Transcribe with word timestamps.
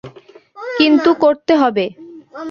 কিন্তু 0.77 1.09
করতে 1.15 1.53
হবে। 1.55 1.85